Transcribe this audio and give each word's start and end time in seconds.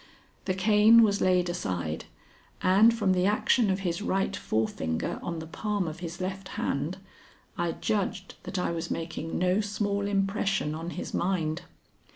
The 0.45 0.55
cane 0.55 1.03
was 1.03 1.21
laid 1.21 1.47
aside, 1.47 2.05
and 2.63 2.91
from 2.91 3.11
the 3.11 3.27
action 3.27 3.69
of 3.69 3.81
his 3.81 4.01
right 4.01 4.35
forefinger 4.35 5.19
on 5.21 5.37
the 5.37 5.45
palm 5.45 5.87
of 5.87 5.99
his 5.99 6.19
left 6.19 6.47
hand 6.57 6.97
I 7.55 7.73
judged 7.73 8.33
that 8.41 8.57
I 8.57 8.71
was 8.71 8.89
making 8.89 9.37
no 9.37 9.61
small 9.61 10.07
impression 10.07 10.73
on 10.73 10.89
his 10.89 11.13
mind. 11.13 11.61